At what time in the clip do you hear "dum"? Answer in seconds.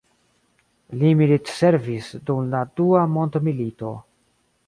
2.29-2.49